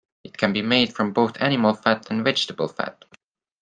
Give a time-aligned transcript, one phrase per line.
[0.23, 3.05] It can be made from both animal fat and vegetable fat.